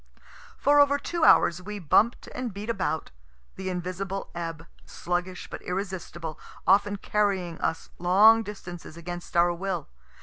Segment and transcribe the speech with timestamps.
[0.57, 3.11] For over two hours we bump'd and beat about,
[3.55, 9.89] the invisible ebb, sluggish but irresistible, often carrying us long distances against our will.